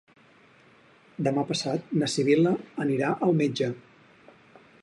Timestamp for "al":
3.27-3.39